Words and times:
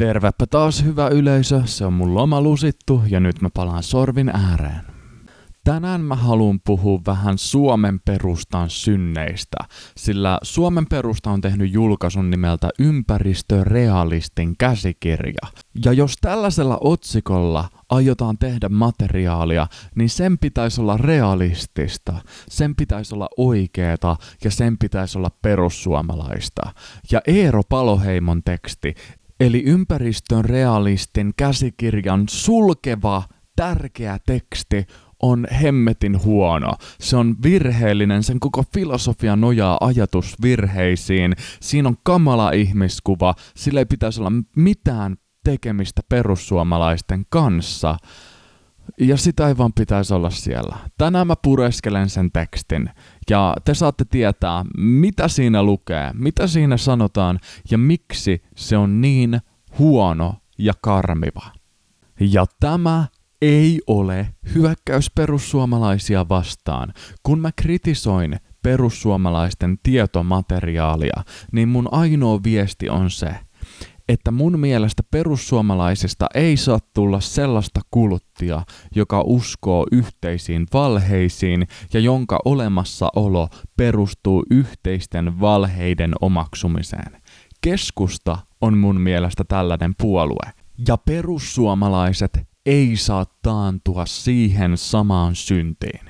Tervepä 0.00 0.46
taas 0.46 0.84
hyvä 0.84 1.08
yleisö, 1.08 1.62
se 1.64 1.86
on 1.86 1.92
mun 1.92 2.14
loma 2.14 2.40
lusittu 2.40 3.02
ja 3.08 3.20
nyt 3.20 3.40
mä 3.42 3.48
palaan 3.54 3.82
sorvin 3.82 4.28
ääreen. 4.28 4.80
Tänään 5.64 6.00
mä 6.00 6.14
haluan 6.14 6.60
puhua 6.66 7.00
vähän 7.06 7.38
Suomen 7.38 8.00
perustan 8.04 8.70
synneistä, 8.70 9.56
sillä 9.96 10.38
Suomen 10.42 10.86
perusta 10.86 11.30
on 11.30 11.40
tehnyt 11.40 11.72
julkaisun 11.72 12.30
nimeltä 12.30 12.68
Ympäristörealistin 12.78 14.54
käsikirja. 14.58 15.48
Ja 15.84 15.92
jos 15.92 16.14
tällaisella 16.20 16.78
otsikolla 16.80 17.68
aiotaan 17.90 18.38
tehdä 18.38 18.68
materiaalia, 18.68 19.66
niin 19.94 20.10
sen 20.10 20.38
pitäisi 20.38 20.80
olla 20.80 20.96
realistista, 20.96 22.14
sen 22.48 22.76
pitäisi 22.76 23.14
olla 23.14 23.28
oikeeta 23.36 24.16
ja 24.44 24.50
sen 24.50 24.78
pitäisi 24.78 25.18
olla 25.18 25.30
perussuomalaista. 25.42 26.62
Ja 27.12 27.20
Eero 27.26 27.62
Paloheimon 27.68 28.42
teksti, 28.42 28.94
eli 29.40 29.62
Ympäristön 29.66 30.44
realistin 30.44 31.32
käsikirjan 31.36 32.24
sulkeva, 32.28 33.22
tärkeä 33.56 34.18
teksti 34.26 34.86
on 35.22 35.46
hemmetin 35.62 36.24
huono. 36.24 36.72
Se 37.00 37.16
on 37.16 37.36
virheellinen, 37.42 38.22
sen 38.22 38.40
koko 38.40 38.64
filosofia 38.74 39.36
nojaa 39.36 39.78
ajatusvirheisiin. 39.80 41.32
Siinä 41.60 41.88
on 41.88 41.96
kamala 42.02 42.50
ihmiskuva, 42.50 43.34
sillä 43.56 43.80
ei 43.80 43.86
pitäisi 43.86 44.20
olla 44.20 44.32
mitään 44.56 45.16
tekemistä 45.44 46.02
perussuomalaisten 46.08 47.24
kanssa. 47.28 47.96
Ja 49.00 49.16
sitä 49.16 49.48
ei 49.48 49.58
vaan 49.58 49.72
pitäisi 49.72 50.14
olla 50.14 50.30
siellä. 50.30 50.76
Tänään 50.98 51.26
mä 51.26 51.34
pureskelen 51.36 52.08
sen 52.08 52.32
tekstin 52.32 52.90
ja 53.30 53.54
te 53.64 53.74
saatte 53.74 54.04
tietää, 54.04 54.64
mitä 54.76 55.28
siinä 55.28 55.62
lukee, 55.62 56.10
mitä 56.14 56.46
siinä 56.46 56.76
sanotaan 56.76 57.38
ja 57.70 57.78
miksi 57.78 58.42
se 58.56 58.76
on 58.76 59.00
niin 59.00 59.40
huono 59.78 60.34
ja 60.58 60.72
karmiva. 60.80 61.52
Ja 62.20 62.44
tämä 62.60 63.06
ei 63.42 63.80
ole 63.86 64.34
hyökkäys 64.54 65.10
perussuomalaisia 65.10 66.28
vastaan. 66.28 66.92
Kun 67.22 67.40
mä 67.40 67.50
kritisoin 67.56 68.40
perussuomalaisten 68.62 69.78
tietomateriaalia, 69.82 71.24
niin 71.52 71.68
mun 71.68 71.88
ainoa 71.92 72.40
viesti 72.42 72.88
on 72.88 73.10
se, 73.10 73.34
että 74.10 74.30
mun 74.30 74.60
mielestä 74.60 75.02
perussuomalaisista 75.10 76.26
ei 76.34 76.56
saa 76.56 76.78
tulla 76.94 77.20
sellaista 77.20 77.80
kuluttia, 77.90 78.62
joka 78.96 79.22
uskoo 79.26 79.86
yhteisiin 79.92 80.66
valheisiin 80.72 81.66
ja 81.92 82.00
jonka 82.00 82.38
olemassaolo 82.44 83.48
perustuu 83.76 84.44
yhteisten 84.50 85.40
valheiden 85.40 86.12
omaksumiseen. 86.20 87.22
Keskusta 87.60 88.38
on 88.60 88.78
mun 88.78 89.00
mielestä 89.00 89.44
tällainen 89.48 89.94
puolue. 90.02 90.52
Ja 90.88 90.96
perussuomalaiset 90.96 92.40
ei 92.66 92.96
saa 92.96 93.26
taantua 93.42 94.06
siihen 94.06 94.76
samaan 94.76 95.34
syntiin. 95.34 96.09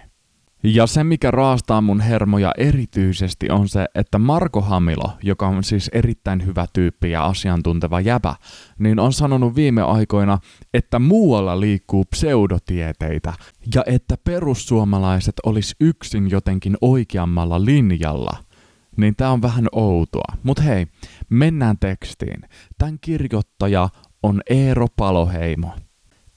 Ja 0.63 0.87
se, 0.87 1.05
mikä 1.05 1.31
raastaa 1.31 1.81
mun 1.81 2.01
hermoja 2.01 2.53
erityisesti 2.59 3.51
on 3.51 3.69
se, 3.69 3.87
että 3.95 4.19
Marko 4.19 4.61
Hamilo, 4.61 5.13
joka 5.23 5.47
on 5.47 5.65
siis 5.65 5.91
erittäin 5.93 6.47
hyvä 6.47 6.67
tyyppi 6.73 7.11
ja 7.11 7.25
asiantunteva 7.27 8.01
jäbä, 8.01 8.35
niin 8.79 8.99
on 8.99 9.13
sanonut 9.13 9.55
viime 9.55 9.83
aikoina, 9.83 10.39
että 10.75 10.99
muualla 10.99 11.61
liikkuu 11.61 12.05
pseudotieteitä 12.05 13.33
ja 13.75 13.83
että 13.87 14.17
perussuomalaiset 14.25 15.35
olisi 15.47 15.75
yksin 15.81 16.31
jotenkin 16.31 16.77
oikeammalla 16.81 17.65
linjalla. 17.65 18.37
Niin 18.97 19.17
tää 19.17 19.31
on 19.31 19.43
vähän 19.43 19.67
outoa. 19.73 20.35
Mut 20.43 20.65
hei, 20.65 20.87
mennään 21.31 21.79
tekstiin. 21.79 22.41
Tän 22.79 22.99
kirjoittaja 23.01 23.89
on 24.23 24.41
Eero 24.51 24.87
Paloheimo. 24.97 25.75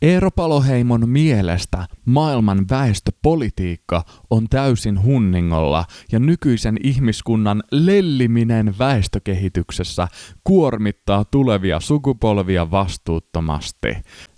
Eero 0.03 0.31
Paloheimon 0.31 1.09
mielestä 1.09 1.87
maailman 2.05 2.65
väestöpolitiikka 2.69 4.03
on 4.29 4.49
täysin 4.49 5.03
hunningolla 5.03 5.85
ja 6.11 6.19
nykyisen 6.19 6.77
ihmiskunnan 6.83 7.63
lelliminen 7.71 8.75
väestökehityksessä 8.79 10.07
kuormittaa 10.43 11.25
tulevia 11.25 11.79
sukupolvia 11.79 12.71
vastuuttomasti. 12.71 13.87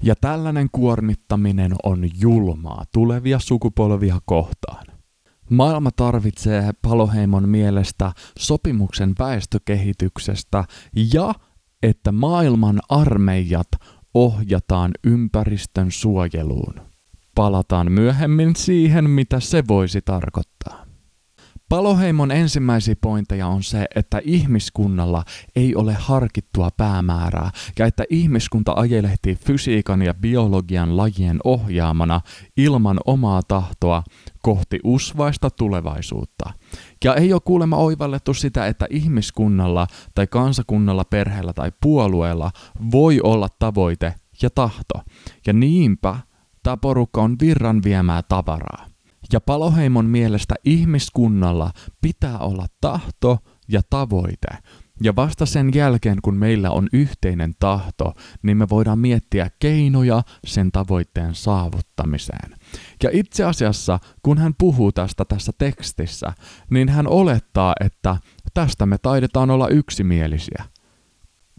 Ja 0.04 0.16
tällainen 0.16 0.68
kuormittaminen 0.72 1.72
on 1.84 2.10
julmaa 2.22 2.84
tulevia 2.94 3.40
sukupolvia 3.40 4.20
kohtaan. 4.26 4.86
Maailma 5.50 5.92
tarvitsee 5.92 6.72
Paloheimon 6.82 7.50
mielestä 7.50 8.12
sopimuksen 8.40 9.14
väestökehityksestä 9.20 10.64
ja 11.14 11.34
että 11.84 12.12
maailman 12.12 12.80
armeijat 12.90 13.68
ohjataan 14.16 14.92
ympäristön 15.04 15.92
suojeluun. 15.92 16.74
Palataan 17.36 17.92
myöhemmin 17.92 18.56
siihen, 18.56 19.10
mitä 19.10 19.40
se 19.40 19.64
voisi 19.68 20.02
tarkoittaa. 20.02 20.85
Paloheimon 21.70 22.32
ensimmäisiä 22.32 22.96
pointteja 23.02 23.48
on 23.48 23.64
se, 23.64 23.86
että 23.96 24.22
ihmiskunnalla 24.24 25.24
ei 25.56 25.76
ole 25.76 25.94
harkittua 25.94 26.70
päämäärää 26.78 27.52
ja 27.80 27.86
että 27.86 28.04
ihmiskunta 28.10 28.74
ajelehtii 28.76 29.36
fysiikan 29.36 30.02
ja 30.02 30.14
biologian 30.14 30.98
lajien 30.98 31.40
ohjaamana 31.44 32.22
ilman 32.58 33.00
omaa 33.06 33.42
tahtoa 33.48 34.04
kohti 34.42 34.80
usvaista 34.84 35.50
tulevaisuutta. 35.50 36.54
Ja 37.04 37.16
ei 37.16 37.34
ole 37.34 37.42
kuulemma 37.46 37.78
oivallettu 37.78 38.34
sitä, 38.34 38.68
että 38.68 38.88
ihmiskunnalla 38.90 39.88
tai 40.16 40.28
kansakunnalla, 40.28 41.04
perheellä 41.04 41.54
tai 41.54 41.72
puolueella 41.82 42.52
voi 42.92 43.20
olla 43.24 43.48
tavoite 43.60 44.14
ja 44.42 44.50
tahto. 44.50 45.02
Ja 45.48 45.54
niinpä 45.54 46.16
tämä 46.64 46.78
porukka 46.78 47.22
on 47.22 47.36
virran 47.42 47.82
viemää 47.84 48.22
tavaraa. 48.22 48.95
Ja 49.34 49.42
Paloheimon 49.42 50.06
mielestä 50.06 50.56
ihmiskunnalla 50.66 51.72
pitää 52.02 52.40
olla 52.40 52.66
tahto 52.82 53.38
ja 53.68 53.82
tavoite. 53.90 54.48
Ja 55.04 55.16
vasta 55.16 55.46
sen 55.46 55.74
jälkeen, 55.74 56.18
kun 56.22 56.38
meillä 56.38 56.72
on 56.72 56.88
yhteinen 56.94 57.54
tahto, 57.60 58.14
niin 58.44 58.58
me 58.58 58.70
voidaan 58.70 59.00
miettiä 59.00 59.50
keinoja 59.60 60.24
sen 60.46 60.72
tavoitteen 60.72 61.36
saavuttamiseen. 61.36 62.52
Ja 63.04 63.10
itse 63.14 63.44
asiassa, 63.44 64.00
kun 64.24 64.38
hän 64.38 64.54
puhuu 64.58 64.92
tästä 64.92 65.26
tässä 65.26 65.52
tekstissä, 65.58 66.34
niin 66.72 66.90
hän 66.90 67.08
olettaa, 67.08 67.74
että 67.86 68.18
tästä 68.54 68.86
me 68.86 68.98
taidetaan 68.98 69.50
olla 69.50 69.68
yksimielisiä. 69.68 70.66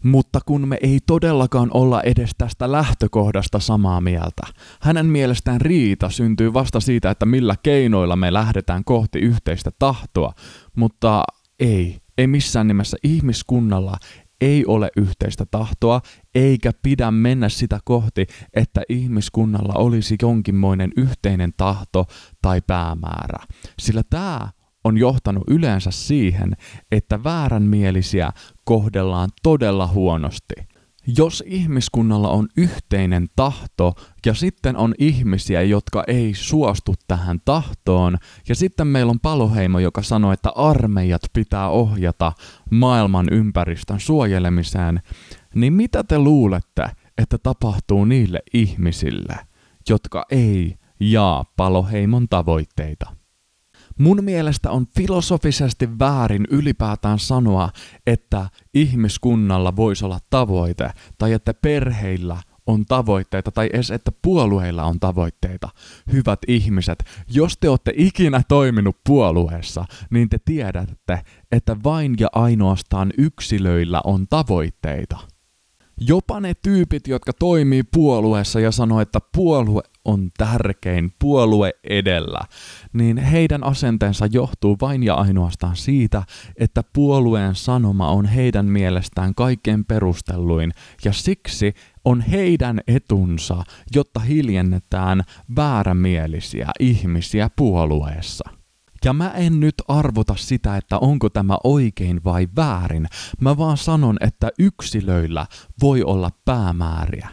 Mutta 0.03 0.39
kun 0.45 0.67
me 0.67 0.77
ei 0.81 0.99
todellakaan 1.07 1.69
olla 1.73 2.01
edes 2.01 2.31
tästä 2.37 2.71
lähtökohdasta 2.71 3.59
samaa 3.59 4.01
mieltä. 4.01 4.41
Hänen 4.81 5.05
mielestään 5.05 5.61
riita 5.61 6.09
syntyy 6.09 6.53
vasta 6.53 6.79
siitä, 6.79 7.11
että 7.11 7.25
millä 7.25 7.55
keinoilla 7.63 8.15
me 8.15 8.33
lähdetään 8.33 8.83
kohti 8.83 9.19
yhteistä 9.19 9.71
tahtoa, 9.79 10.33
mutta 10.75 11.23
ei, 11.59 11.97
ei 12.17 12.27
missään 12.27 12.67
nimessä 12.67 12.97
ihmiskunnalla 13.03 13.97
ei 14.41 14.65
ole 14.65 14.89
yhteistä 14.97 15.45
tahtoa, 15.51 16.01
eikä 16.35 16.71
pidä 16.81 17.11
mennä 17.11 17.49
sitä 17.49 17.79
kohti, 17.85 18.27
että 18.53 18.81
ihmiskunnalla 18.89 19.73
olisi 19.73 20.15
jonkinmoinen 20.21 20.91
yhteinen 20.97 21.53
tahto 21.57 22.05
tai 22.41 22.61
päämäärä. 22.67 23.45
Sillä 23.79 24.03
tämä 24.09 24.49
on 24.87 24.97
johtanut 24.97 25.43
yleensä 25.47 25.91
siihen, 25.91 26.53
että 26.91 27.23
vääränmielisiä 27.23 28.31
kohdellaan 28.63 29.29
todella 29.43 29.87
huonosti. 29.87 30.55
Jos 31.17 31.43
ihmiskunnalla 31.47 32.29
on 32.29 32.47
yhteinen 32.57 33.27
tahto 33.35 33.93
ja 34.25 34.33
sitten 34.33 34.77
on 34.77 34.93
ihmisiä, 34.99 35.61
jotka 35.61 36.03
ei 36.07 36.33
suostu 36.33 36.93
tähän 37.07 37.39
tahtoon, 37.45 38.17
ja 38.49 38.55
sitten 38.55 38.87
meillä 38.87 39.09
on 39.09 39.19
paloheimo, 39.19 39.79
joka 39.79 40.01
sanoo, 40.01 40.31
että 40.31 40.49
armeijat 40.55 41.21
pitää 41.33 41.69
ohjata 41.69 42.31
maailman 42.71 43.27
ympäristön 43.31 43.99
suojelemiseen, 43.99 45.01
niin 45.55 45.73
mitä 45.73 46.03
te 46.03 46.19
luulette, 46.19 46.83
että 47.17 47.37
tapahtuu 47.37 48.05
niille 48.05 48.39
ihmisille, 48.53 49.35
jotka 49.89 50.25
ei 50.31 50.75
jaa 50.99 51.45
paloheimon 51.57 52.27
tavoitteita? 52.29 53.16
Mun 53.97 54.23
mielestä 54.23 54.71
on 54.71 54.87
filosofisesti 54.97 55.99
väärin 55.99 56.47
ylipäätään 56.51 57.19
sanoa, 57.19 57.69
että 58.07 58.49
ihmiskunnalla 58.73 59.75
voisi 59.75 60.05
olla 60.05 60.19
tavoite, 60.29 60.89
tai 61.17 61.33
että 61.33 61.53
perheillä 61.53 62.37
on 62.67 62.85
tavoitteita, 62.85 63.51
tai 63.51 63.69
edes 63.73 63.91
että 63.91 64.11
puolueilla 64.21 64.83
on 64.83 64.99
tavoitteita. 64.99 65.69
Hyvät 66.11 66.39
ihmiset, 66.47 67.03
jos 67.27 67.57
te 67.57 67.69
olette 67.69 67.93
ikinä 67.95 68.41
toiminut 68.47 68.97
puolueessa, 69.07 69.85
niin 70.09 70.29
te 70.29 70.37
tiedätte, 70.45 71.21
että 71.51 71.77
vain 71.83 72.15
ja 72.19 72.27
ainoastaan 72.31 73.13
yksilöillä 73.17 74.01
on 74.03 74.27
tavoitteita. 74.29 75.17
Jopa 76.01 76.39
ne 76.39 76.53
tyypit, 76.61 77.07
jotka 77.07 77.33
toimii 77.33 77.83
puolueessa 77.83 78.59
ja 78.59 78.71
sanoo, 78.71 79.01
että 79.01 79.19
puolue 79.35 79.81
on 80.05 80.29
tärkein 80.37 81.11
puolue 81.19 81.73
edellä, 81.83 82.39
niin 82.93 83.17
heidän 83.17 83.63
asenteensa 83.63 84.25
johtuu 84.25 84.77
vain 84.81 85.03
ja 85.03 85.13
ainoastaan 85.13 85.75
siitä, 85.75 86.23
että 86.55 86.83
puolueen 86.93 87.55
sanoma 87.55 88.11
on 88.11 88.25
heidän 88.25 88.65
mielestään 88.65 89.35
kaikkein 89.35 89.85
perustelluin, 89.85 90.71
ja 91.05 91.13
siksi 91.13 91.73
on 92.05 92.21
heidän 92.21 92.81
etunsa, 92.87 93.63
jotta 93.95 94.19
hiljennetään 94.19 95.23
väärämielisiä 95.55 96.67
ihmisiä 96.79 97.49
puolueessa. 97.55 98.56
Ja 99.05 99.13
mä 99.13 99.29
en 99.29 99.59
nyt 99.59 99.75
arvota 99.87 100.35
sitä, 100.37 100.77
että 100.77 100.97
onko 100.97 101.29
tämä 101.29 101.57
oikein 101.63 102.23
vai 102.23 102.47
väärin. 102.55 103.07
Mä 103.41 103.57
vaan 103.57 103.77
sanon, 103.77 104.17
että 104.21 104.49
yksilöillä 104.59 105.45
voi 105.81 106.03
olla 106.03 106.29
päämääriä. 106.45 107.29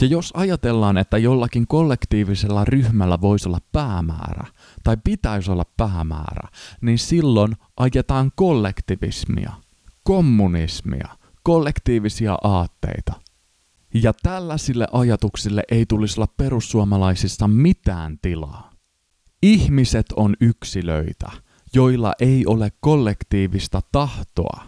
Ja 0.00 0.06
jos 0.06 0.32
ajatellaan, 0.36 0.98
että 0.98 1.18
jollakin 1.18 1.66
kollektiivisella 1.66 2.64
ryhmällä 2.64 3.20
voisi 3.20 3.48
olla 3.48 3.60
päämäärä, 3.72 4.46
tai 4.84 4.96
pitäisi 5.04 5.50
olla 5.50 5.64
päämäärä, 5.76 6.48
niin 6.80 6.98
silloin 6.98 7.56
ajetaan 7.76 8.30
kollektivismia, 8.36 9.52
kommunismia, 10.02 11.08
kollektiivisia 11.42 12.38
aatteita. 12.44 13.12
Ja 13.94 14.12
tällaisille 14.22 14.86
ajatuksille 14.92 15.62
ei 15.70 15.86
tulisi 15.86 16.20
olla 16.20 16.32
perussuomalaisissa 16.36 17.48
mitään 17.48 18.18
tilaa. 18.22 18.75
Ihmiset 19.46 20.06
on 20.16 20.34
yksilöitä, 20.40 21.30
joilla 21.74 22.12
ei 22.20 22.46
ole 22.46 22.72
kollektiivista 22.80 23.80
tahtoa. 23.92 24.64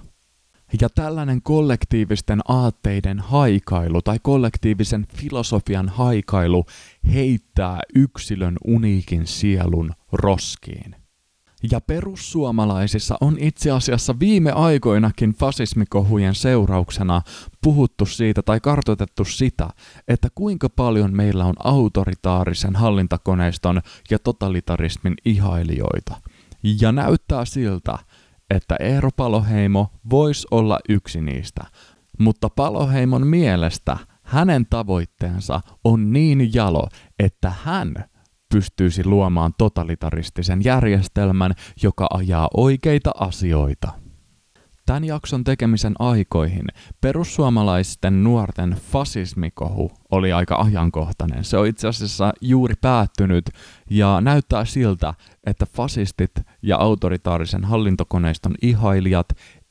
Ja 0.81 0.89
tällainen 0.89 1.43
kollektiivisten 1.43 2.41
aatteiden 2.49 3.21
haikailu 3.21 4.03
tai 4.03 4.19
kollektiivisen 4.23 5.07
filosofian 5.15 5.89
haikailu 5.89 6.67
heittää 7.15 7.81
yksilön 7.95 8.57
uniikin 8.67 9.27
sielun 9.27 9.93
roskiin. 10.13 10.97
Ja 11.71 11.81
perussuomalaisissa 11.81 13.17
on 13.21 13.37
itse 13.41 13.71
asiassa 13.71 14.19
viime 14.21 14.53
aikoinakin 14.53 15.31
fasismikohujen 15.31 16.35
seurauksena 16.35 17.23
puhuttu 17.63 18.07
siitä 18.07 18.43
tai 18.43 18.61
kartoitettu 18.61 19.25
sitä, 19.25 19.69
että 20.09 20.29
kuinka 20.35 20.69
paljon 20.69 21.17
meillä 21.17 21.45
on 21.45 21.55
autoritaarisen 21.65 22.77
hallintakoneiston 22.77 23.81
ja 24.11 24.19
totalitarismin 24.19 25.15
ihailijoita. 25.25 26.15
Ja 26.63 26.93
näyttää 26.93 27.45
siltä, 27.45 27.99
että 28.51 28.77
Eero 28.81 29.11
Paloheimo 29.17 29.91
voisi 30.11 30.47
olla 30.51 30.79
yksi 30.89 31.21
niistä. 31.21 31.65
Mutta 32.19 32.49
Paloheimon 32.49 33.27
mielestä 33.27 33.97
hänen 34.23 34.67
tavoitteensa 34.71 35.61
on 35.85 36.13
niin 36.13 36.55
jalo, 36.55 36.89
että 37.19 37.53
hän 37.65 38.05
pystyisi 38.55 39.05
luomaan 39.05 39.53
totalitaristisen 39.59 40.65
järjestelmän, 40.65 41.55
joka 41.83 42.07
ajaa 42.11 42.49
oikeita 42.55 43.11
asioita. 43.15 43.89
Tämän 44.89 45.05
jakson 45.05 45.45
tekemisen 45.45 45.95
aikoihin 45.99 46.65
perussuomalaisten 47.01 48.25
nuorten 48.25 48.77
fasismikohu 48.93 49.91
oli 50.11 50.33
aika 50.33 50.57
ajankohtainen. 50.57 51.45
Se 51.45 51.59
on 51.59 51.67
itse 51.67 51.89
asiassa 51.89 52.33
juuri 52.41 52.75
päättynyt 52.81 53.45
ja 53.91 54.21
näyttää 54.21 54.65
siltä, 54.65 55.15
että 55.45 55.67
fasistit 55.77 56.31
ja 56.63 56.77
autoritaarisen 56.77 57.65
hallintokoneiston 57.65 58.55
ihailijat 58.63 59.29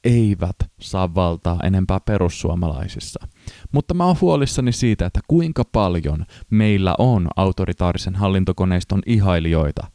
eivät 0.07 0.55
saa 0.81 1.15
valtaa 1.15 1.59
enempää 1.63 1.99
perussuomalaisissa. 1.99 3.27
Mutta 3.71 3.93
mä 3.93 4.05
oon 4.05 4.15
huolissani 4.21 4.71
siitä, 4.71 5.05
että 5.05 5.19
kuinka 5.27 5.63
paljon 5.71 6.25
meillä 6.49 6.95
on 6.97 7.27
autoritaarisen 7.35 8.15
hallintokoneiston 8.15 9.01
ihailijoita, 9.05 9.87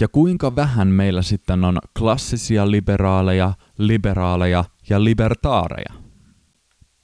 ja 0.00 0.08
kuinka 0.08 0.56
vähän 0.56 0.88
meillä 0.88 1.22
sitten 1.22 1.64
on 1.64 1.78
klassisia 1.98 2.70
liberaaleja, 2.70 3.52
liberaaleja 3.78 4.64
ja 4.90 5.04
libertaareja. 5.04 6.05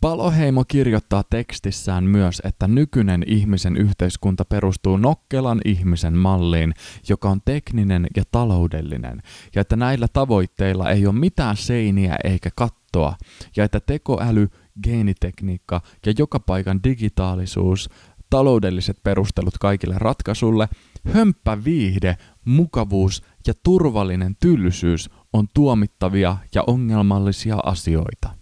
Paloheimo 0.03 0.65
kirjoittaa 0.69 1.23
tekstissään 1.31 2.05
myös, 2.05 2.43
että 2.45 2.69
nykyinen 2.69 3.25
ihmisen 3.27 3.77
yhteiskunta 3.77 4.45
perustuu 4.45 4.97
nokkelan 4.97 5.61
ihmisen 5.65 6.19
malliin, 6.19 6.75
joka 7.09 7.31
on 7.31 7.41
tekninen 7.45 8.07
ja 8.17 8.23
taloudellinen, 8.31 9.23
ja 9.55 9.61
että 9.61 9.77
näillä 9.77 10.09
tavoitteilla 10.13 10.91
ei 10.91 11.07
ole 11.07 11.15
mitään 11.15 11.57
seiniä 11.57 12.17
eikä 12.25 12.51
kattoa, 12.55 13.17
ja 13.57 13.65
että 13.65 13.81
tekoäly, 13.81 14.49
geenitekniikka 14.83 15.81
ja 16.07 16.13
joka 16.19 16.41
paikan 16.41 16.81
digitaalisuus, 16.85 17.91
taloudelliset 18.31 18.99
perustelut 19.03 19.59
kaikille 19.59 19.95
ratkaisulle, 19.99 20.69
hömppä 21.13 21.65
viihde, 21.65 22.17
mukavuus 22.45 23.23
ja 23.47 23.55
turvallinen 23.63 24.37
tylsyys 24.41 25.11
on 25.33 25.47
tuomittavia 25.55 26.37
ja 26.55 26.65
ongelmallisia 26.67 27.57
asioita. 27.65 28.42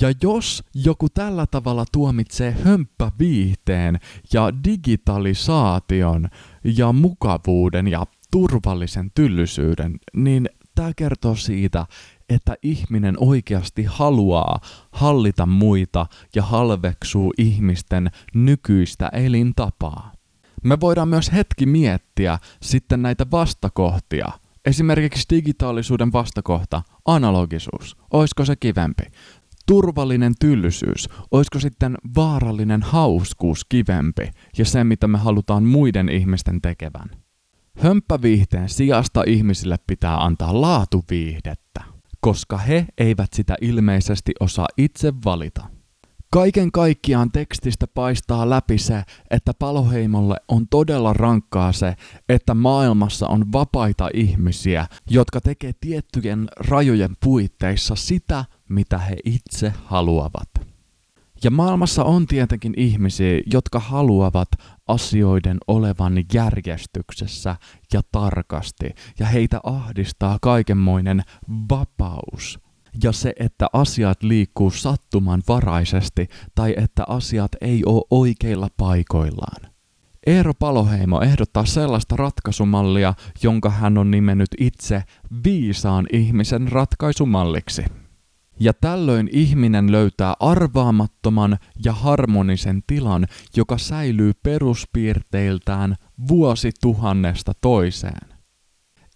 Ja 0.00 0.12
jos 0.22 0.64
joku 0.74 1.08
tällä 1.08 1.46
tavalla 1.46 1.84
tuomitsee 1.92 2.56
hömppäviihteen 2.64 3.98
ja 4.32 4.52
digitalisaation 4.64 6.28
ja 6.64 6.92
mukavuuden 6.92 7.88
ja 7.88 8.06
turvallisen 8.30 9.10
tyllisyyden, 9.14 9.98
niin 10.16 10.48
tämä 10.74 10.92
kertoo 10.96 11.36
siitä, 11.36 11.86
että 12.28 12.56
ihminen 12.62 13.14
oikeasti 13.18 13.84
haluaa 13.84 14.60
hallita 14.92 15.46
muita 15.46 16.06
ja 16.34 16.42
halveksuu 16.42 17.32
ihmisten 17.38 18.10
nykyistä 18.34 19.08
elintapaa. 19.08 20.12
Me 20.62 20.80
voidaan 20.80 21.08
myös 21.08 21.32
hetki 21.32 21.66
miettiä 21.66 22.38
sitten 22.62 23.02
näitä 23.02 23.26
vastakohtia. 23.30 24.28
Esimerkiksi 24.64 25.26
digitaalisuuden 25.30 26.12
vastakohta, 26.12 26.82
analogisuus. 27.04 27.96
Oisko 28.10 28.44
se 28.44 28.56
kivempi? 28.56 29.02
Turvallinen 29.66 30.32
tyllysyys, 30.40 31.08
olisiko 31.30 31.60
sitten 31.60 31.96
vaarallinen 32.16 32.82
hauskuus 32.82 33.64
kivempi 33.64 34.30
ja 34.58 34.64
se, 34.64 34.84
mitä 34.84 35.08
me 35.08 35.18
halutaan 35.18 35.64
muiden 35.64 36.08
ihmisten 36.08 36.62
tekevän? 36.62 37.10
Hömppäviihteen 37.78 38.68
sijasta 38.68 39.22
ihmisille 39.26 39.76
pitää 39.86 40.24
antaa 40.24 40.60
laatuviihdettä, 40.60 41.84
koska 42.20 42.58
he 42.58 42.86
eivät 42.98 43.32
sitä 43.32 43.54
ilmeisesti 43.60 44.32
osaa 44.40 44.68
itse 44.76 45.12
valita. 45.24 45.64
Kaiken 46.32 46.72
kaikkiaan 46.72 47.32
tekstistä 47.32 47.86
paistaa 47.86 48.50
läpi 48.50 48.78
se, 48.78 49.02
että 49.30 49.52
paloheimolle 49.58 50.36
on 50.48 50.68
todella 50.68 51.12
rankkaa 51.12 51.72
se, 51.72 51.94
että 52.28 52.54
maailmassa 52.54 53.28
on 53.28 53.52
vapaita 53.52 54.08
ihmisiä, 54.14 54.86
jotka 55.10 55.40
tekee 55.40 55.72
tiettyjen 55.80 56.48
rajojen 56.56 57.16
puitteissa 57.24 57.94
sitä, 57.94 58.44
mitä 58.68 58.98
he 58.98 59.16
itse 59.24 59.72
haluavat. 59.84 60.48
Ja 61.44 61.50
maailmassa 61.50 62.04
on 62.04 62.26
tietenkin 62.26 62.74
ihmisiä, 62.76 63.40
jotka 63.52 63.78
haluavat 63.78 64.48
asioiden 64.88 65.58
olevan 65.66 66.24
järjestyksessä 66.34 67.56
ja 67.92 68.00
tarkasti, 68.12 68.90
ja 69.18 69.26
heitä 69.26 69.60
ahdistaa 69.62 70.38
kaikenmoinen 70.42 71.22
vapaus 71.70 72.58
ja 73.02 73.12
se, 73.12 73.32
että 73.38 73.66
asiat 73.72 74.22
liikkuu 74.22 74.70
sattumanvaraisesti 74.70 76.28
tai 76.54 76.74
että 76.76 77.04
asiat 77.08 77.52
ei 77.60 77.82
ole 77.86 78.02
oikeilla 78.10 78.68
paikoillaan. 78.76 79.70
Eero 80.26 80.54
Paloheimo 80.54 81.20
ehdottaa 81.20 81.64
sellaista 81.64 82.16
ratkaisumallia, 82.16 83.14
jonka 83.42 83.70
hän 83.70 83.98
on 83.98 84.10
nimennyt 84.10 84.48
itse 84.58 85.02
viisaan 85.44 86.06
ihmisen 86.12 86.72
ratkaisumalliksi. 86.72 87.84
Ja 88.60 88.72
tällöin 88.80 89.28
ihminen 89.32 89.92
löytää 89.92 90.34
arvaamattoman 90.40 91.58
ja 91.84 91.92
harmonisen 91.92 92.82
tilan, 92.86 93.26
joka 93.56 93.78
säilyy 93.78 94.32
peruspiirteiltään 94.42 95.96
vuosituhannesta 96.28 97.52
toiseen. 97.60 98.34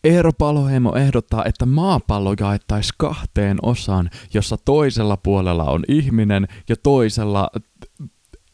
Eero 0.05 0.33
Paloheimo 0.33 0.95
ehdottaa, 0.95 1.45
että 1.45 1.67
maapallo 1.67 2.35
jaettaisiin 2.41 2.95
kahteen 2.99 3.59
osaan, 3.63 4.11
jossa 4.35 4.57
toisella 4.65 5.17
puolella 5.17 5.65
on 5.65 5.85
ihminen 5.89 6.49
ja 6.69 6.77
toisella 6.83 7.51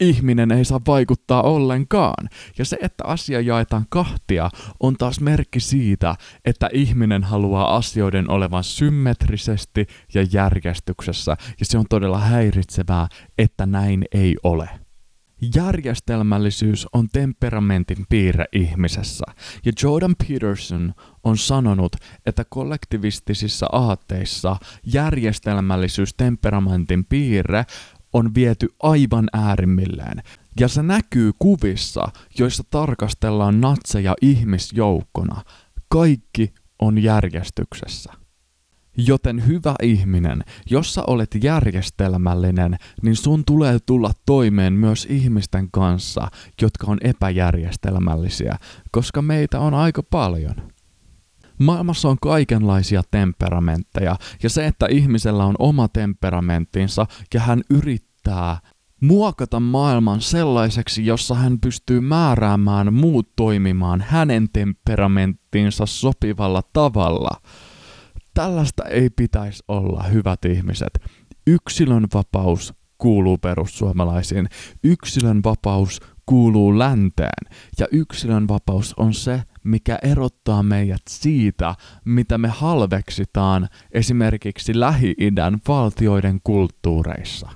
ihminen 0.00 0.52
ei 0.52 0.64
saa 0.64 0.80
vaikuttaa 0.86 1.42
ollenkaan. 1.42 2.28
Ja 2.58 2.64
se, 2.64 2.78
että 2.82 3.04
asia 3.04 3.40
jaetaan 3.40 3.86
kahtia, 3.88 4.50
on 4.80 4.96
taas 4.96 5.20
merkki 5.20 5.60
siitä, 5.60 6.16
että 6.44 6.68
ihminen 6.72 7.24
haluaa 7.24 7.76
asioiden 7.76 8.30
olevan 8.30 8.64
symmetrisesti 8.64 9.86
ja 10.14 10.26
järjestyksessä, 10.32 11.36
ja 11.60 11.66
se 11.66 11.78
on 11.78 11.84
todella 11.90 12.18
häiritsevää, 12.18 13.08
että 13.38 13.66
näin 13.66 14.04
ei 14.14 14.36
ole. 14.42 14.68
Järjestelmällisyys 15.54 16.86
on 16.92 17.08
temperamentin 17.08 18.06
piirre 18.08 18.44
ihmisessä, 18.52 19.24
ja 19.64 19.72
Jordan 19.82 20.14
Peterson 20.16 20.94
on 21.24 21.38
sanonut, 21.38 21.96
että 22.26 22.44
kollektivistisissa 22.44 23.66
aatteissa 23.72 24.56
järjestelmällisyys 24.84 26.14
temperamentin 26.14 27.04
piirre 27.04 27.64
on 28.14 28.34
viety 28.34 28.68
aivan 28.82 29.28
äärimmilleen. 29.32 30.22
Ja 30.60 30.68
se 30.68 30.82
näkyy 30.82 31.32
kuvissa, 31.38 32.08
joissa 32.38 32.62
tarkastellaan 32.70 33.60
natseja 33.60 34.14
ihmisjoukkona. 34.22 35.42
Kaikki 35.88 36.54
on 36.78 37.02
järjestyksessä. 37.02 38.12
Joten 38.96 39.46
hyvä 39.46 39.74
ihminen, 39.82 40.44
jos 40.70 40.94
sä 40.94 41.02
olet 41.06 41.30
järjestelmällinen, 41.42 42.76
niin 43.02 43.16
sun 43.16 43.44
tulee 43.44 43.78
tulla 43.86 44.10
toimeen 44.26 44.72
myös 44.72 45.06
ihmisten 45.10 45.70
kanssa, 45.70 46.28
jotka 46.62 46.86
on 46.86 46.98
epäjärjestelmällisiä, 47.00 48.56
koska 48.90 49.22
meitä 49.22 49.60
on 49.60 49.74
aika 49.74 50.02
paljon. 50.02 50.73
Maailmassa 51.58 52.08
on 52.08 52.16
kaikenlaisia 52.22 53.02
temperamentteja, 53.10 54.16
ja 54.42 54.50
se, 54.50 54.66
että 54.66 54.86
ihmisellä 54.90 55.44
on 55.44 55.54
oma 55.58 55.88
temperamenttinsa 55.88 57.06
ja 57.34 57.40
hän 57.40 57.62
yrittää 57.70 58.58
muokata 59.00 59.60
maailman 59.60 60.20
sellaiseksi, 60.20 61.06
jossa 61.06 61.34
hän 61.34 61.60
pystyy 61.60 62.00
määräämään 62.00 62.94
muut 62.94 63.28
toimimaan 63.36 64.00
hänen 64.00 64.48
temperamenttiinsa 64.52 65.86
sopivalla 65.86 66.62
tavalla– 66.72 67.40
Tällaista 68.34 68.84
ei 68.84 69.10
pitäisi 69.10 69.62
olla, 69.68 70.02
hyvät 70.02 70.44
ihmiset. 70.44 71.00
Yksilön 71.46 72.06
vapaus 72.14 72.74
kuuluu 72.98 73.38
perussuomalaisiin. 73.38 74.48
Yksilön 74.84 75.40
vapaus 75.44 76.00
kuuluu 76.26 76.78
länteen. 76.78 77.54
Ja 77.78 77.86
yksilön 77.92 78.48
vapaus 78.48 78.94
on 78.96 79.14
se, 79.14 79.42
mikä 79.64 79.98
erottaa 80.02 80.62
meidät 80.62 81.02
siitä, 81.08 81.74
mitä 82.04 82.38
me 82.38 82.48
halveksitaan 82.48 83.68
esimerkiksi 83.92 84.80
Lähi-idän 84.80 85.58
valtioiden 85.68 86.40
kulttuureissa. 86.44 87.50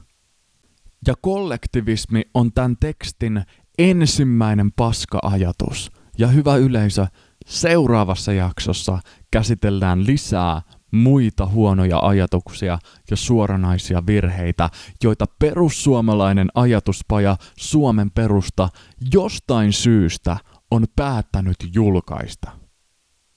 Ja 1.06 1.14
kollektivismi 1.20 2.22
on 2.34 2.52
tämän 2.52 2.76
tekstin 2.80 3.42
ensimmäinen 3.78 4.72
paska-ajatus. 4.72 5.90
Ja 6.18 6.28
hyvä 6.28 6.56
yleisö, 6.56 7.06
Seuraavassa 7.46 8.32
jaksossa 8.32 8.98
käsitellään 9.30 10.06
lisää 10.06 10.62
muita 10.90 11.46
huonoja 11.46 11.98
ajatuksia 11.98 12.78
ja 13.10 13.16
suoranaisia 13.16 14.06
virheitä, 14.06 14.70
joita 15.02 15.24
perussuomalainen 15.38 16.48
ajatuspaja 16.54 17.36
Suomen 17.58 18.10
perusta 18.10 18.68
jostain 19.12 19.72
syystä 19.72 20.36
on 20.70 20.86
päättänyt 20.96 21.56
julkaista. 21.74 22.57